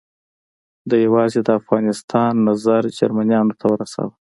[0.89, 4.13] ده یوازې د افغانستان نظر جرمنیانو ته ورساوه.